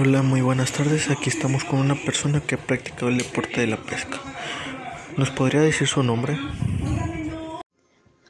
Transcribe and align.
Hola, 0.00 0.22
muy 0.22 0.42
buenas 0.42 0.70
tardes. 0.70 1.10
Aquí 1.10 1.28
estamos 1.28 1.64
con 1.64 1.80
una 1.80 1.96
persona 1.96 2.40
que 2.40 2.54
ha 2.54 2.58
practicado 2.58 3.08
el 3.08 3.18
deporte 3.18 3.62
de 3.62 3.66
la 3.66 3.78
pesca. 3.78 4.20
¿Nos 5.16 5.30
podría 5.30 5.60
decir 5.60 5.88
su 5.88 6.04
nombre? 6.04 6.38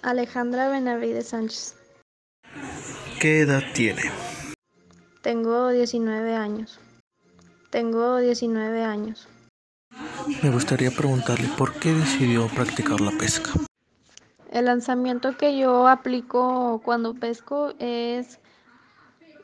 Alejandra 0.00 0.70
Benavides 0.70 1.28
Sánchez. 1.28 1.76
¿Qué 3.20 3.40
edad 3.40 3.62
tiene? 3.74 4.00
Tengo 5.20 5.68
19 5.68 6.34
años. 6.34 6.80
Tengo 7.68 8.16
19 8.16 8.82
años. 8.82 9.28
Me 10.42 10.48
gustaría 10.48 10.90
preguntarle 10.90 11.48
por 11.58 11.74
qué 11.74 11.92
decidió 11.92 12.48
practicar 12.48 13.02
la 13.02 13.10
pesca. 13.10 13.50
El 14.50 14.64
lanzamiento 14.64 15.36
que 15.36 15.58
yo 15.58 15.86
aplico 15.86 16.80
cuando 16.82 17.12
pesco 17.12 17.74
es 17.78 18.38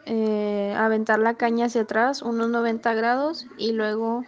eh, 0.07 0.75
aventar 0.77 1.19
la 1.19 1.35
caña 1.35 1.67
hacia 1.67 1.83
atrás 1.83 2.23
unos 2.23 2.51
90 2.51 2.93
grados 2.95 3.47
y 3.57 3.73
luego 3.73 4.25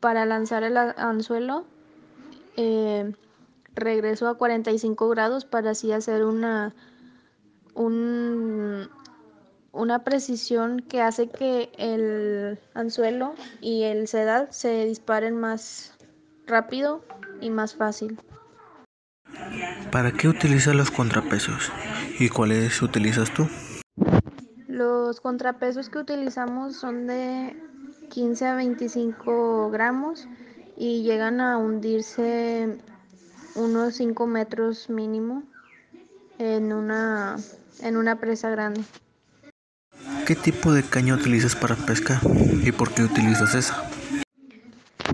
para 0.00 0.26
lanzar 0.26 0.64
el 0.64 0.76
anzuelo 0.76 1.64
eh, 2.56 3.12
regreso 3.74 4.28
a 4.28 4.36
45 4.36 5.08
grados 5.08 5.44
para 5.44 5.70
así 5.70 5.92
hacer 5.92 6.24
una 6.24 6.74
un, 7.74 8.90
una 9.72 10.04
precisión 10.04 10.80
que 10.80 11.00
hace 11.00 11.28
que 11.30 11.70
el 11.78 12.58
anzuelo 12.74 13.34
y 13.60 13.84
el 13.84 14.08
sedal 14.08 14.48
se 14.50 14.84
disparen 14.84 15.40
más 15.40 15.94
rápido 16.46 17.02
y 17.40 17.48
más 17.48 17.74
fácil. 17.74 18.18
¿Para 19.90 20.12
qué 20.12 20.28
utilizas 20.28 20.74
los 20.74 20.90
contrapesos? 20.90 21.72
¿Y 22.18 22.28
cuáles 22.28 22.82
utilizas 22.82 23.32
tú? 23.32 23.48
Los 24.82 25.20
contrapesos 25.20 25.88
que 25.88 25.98
utilizamos 25.98 26.74
son 26.74 27.06
de 27.06 27.56
15 28.10 28.46
a 28.46 28.56
25 28.56 29.70
gramos 29.70 30.26
y 30.76 31.04
llegan 31.04 31.40
a 31.40 31.56
hundirse 31.56 32.80
unos 33.54 33.94
5 33.94 34.26
metros 34.26 34.90
mínimo 34.90 35.44
en 36.40 36.72
una, 36.72 37.36
en 37.80 37.96
una 37.96 38.18
presa 38.18 38.50
grande. 38.50 38.82
¿Qué 40.26 40.34
tipo 40.34 40.72
de 40.72 40.82
caña 40.82 41.14
utilizas 41.14 41.54
para 41.54 41.76
pescar 41.76 42.18
y 42.64 42.72
por 42.72 42.92
qué 42.92 43.04
utilizas 43.04 43.54
esa? 43.54 43.88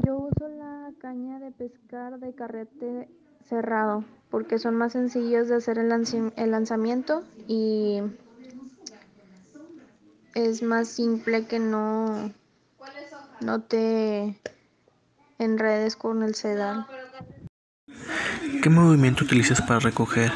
Yo 0.07 0.17
uso 0.17 0.49
la 0.49 0.93
caña 0.99 1.41
de 1.41 1.51
pescar 1.51 2.19
de 2.19 2.35
carrete 2.35 3.11
cerrado 3.47 4.03
porque 4.31 4.59
son 4.59 4.77
más 4.77 4.93
sencillos 4.93 5.49
de 5.49 5.57
hacer 5.57 5.77
el, 5.77 5.93
el 6.37 6.51
lanzamiento 6.51 7.23
y 7.47 8.01
es 10.35 10.63
más 10.63 10.89
simple 10.89 11.47
que 11.47 11.59
no, 11.59 12.33
no 13.41 13.63
te 13.63 14.39
enredes 15.39 15.97
con 15.97 16.23
el 16.23 16.35
sedal. 16.35 16.87
¿Qué 18.63 18.71
movimiento 18.71 19.25
utilizas 19.25 19.63
para 19.63 19.81
recoger 19.81 20.33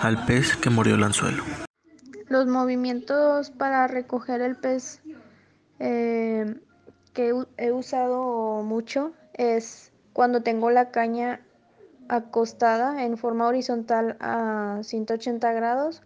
al 0.00 0.24
pez 0.26 0.56
que 0.56 0.70
murió 0.70 0.94
el 0.94 1.02
anzuelo? 1.02 1.42
Los 2.28 2.46
movimientos 2.46 3.50
para 3.50 3.86
recoger 3.86 4.40
el 4.40 4.56
pez 4.56 5.00
eh, 5.78 6.54
que 7.12 7.32
he 7.56 7.72
usado 7.72 8.62
mucho 8.62 9.12
es 9.34 9.92
cuando 10.12 10.42
tengo 10.42 10.70
la 10.70 10.90
caña 10.90 11.40
acostada 12.08 13.04
en 13.04 13.16
forma 13.16 13.46
horizontal 13.46 14.16
a 14.20 14.80
180 14.82 15.52
grados 15.52 16.02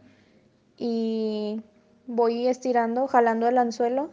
y 0.76 1.62
voy 2.08 2.48
estirando, 2.48 3.06
jalando 3.06 3.46
el 3.46 3.58
anzuelo 3.58 4.10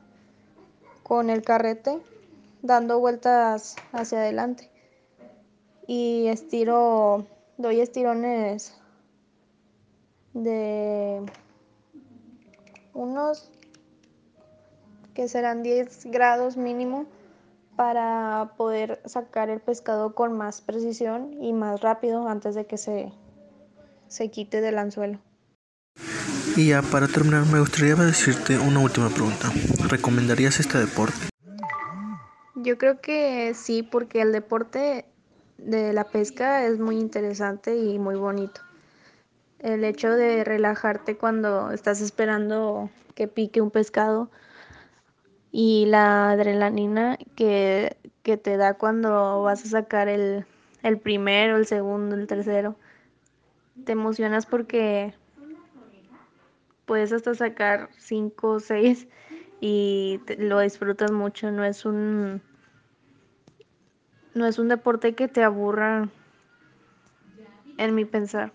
con 1.01 1.29
el 1.29 1.41
carrete, 1.41 1.97
dando 2.61 2.99
vueltas 2.99 3.77
hacia 3.93 4.19
adelante. 4.19 4.69
Y 5.87 6.27
estiro, 6.27 7.25
doy 7.57 7.79
estirones 7.79 8.77
de 10.33 11.23
unos 12.93 13.49
que 15.13 15.29
serán 15.29 15.63
10 15.63 16.07
grados 16.07 16.57
mínimo 16.57 17.05
para 17.77 18.51
poder 18.57 19.01
sacar 19.05 19.49
el 19.49 19.61
pescado 19.61 20.13
con 20.15 20.33
más 20.33 20.61
precisión 20.61 21.41
y 21.41 21.53
más 21.53 21.79
rápido 21.79 22.27
antes 22.27 22.55
de 22.55 22.65
que 22.65 22.77
se, 22.77 23.13
se 24.07 24.29
quite 24.29 24.59
del 24.59 24.79
anzuelo. 24.79 25.19
Y 26.57 26.69
ya 26.69 26.81
para 26.81 27.07
terminar 27.09 27.45
me 27.51 27.59
gustaría 27.59 27.95
decirte 27.95 28.57
una 28.57 28.79
última 28.79 29.09
pregunta. 29.09 29.51
¿Recomendarías 29.89 30.61
este 30.61 30.77
deporte? 30.77 31.27
Yo 32.55 32.77
creo 32.77 33.01
que 33.01 33.53
sí, 33.53 33.83
porque 33.83 34.21
el 34.21 34.31
deporte 34.31 35.05
de 35.57 35.91
la 35.91 36.05
pesca 36.05 36.65
es 36.65 36.79
muy 36.79 36.97
interesante 36.97 37.75
y 37.75 37.99
muy 37.99 38.15
bonito. 38.15 38.61
El 39.59 39.83
hecho 39.83 40.11
de 40.11 40.45
relajarte 40.45 41.17
cuando 41.17 41.71
estás 41.71 41.99
esperando 41.99 42.89
que 43.15 43.27
pique 43.27 43.59
un 43.59 43.69
pescado 43.69 44.31
y 45.51 45.87
la 45.87 46.31
adrenalina 46.31 47.17
que, 47.35 47.97
que 48.23 48.37
te 48.37 48.55
da 48.55 48.75
cuando 48.75 49.41
vas 49.43 49.65
a 49.65 49.67
sacar 49.67 50.07
el, 50.07 50.45
el 50.83 50.99
primero, 50.99 51.57
el 51.57 51.65
segundo, 51.65 52.15
el 52.15 52.27
tercero. 52.27 52.77
Te 53.83 53.91
emocionas 53.91 54.45
porque 54.45 55.13
puedes 56.85 57.11
hasta 57.13 57.33
sacar 57.35 57.89
cinco 57.97 58.51
o 58.53 58.59
seis 58.59 59.07
y 59.59 60.21
lo 60.37 60.59
disfrutas 60.59 61.11
mucho. 61.11 61.51
No 61.51 61.65
es 61.65 61.85
un 61.85 62.43
no 64.35 64.45
es 64.45 64.59
un 64.59 64.67
deporte 64.67 65.15
que 65.15 65.27
te 65.27 65.43
aburra 65.43 66.09
en 67.77 67.95
mi 67.95 68.05
pensar. 68.05 68.53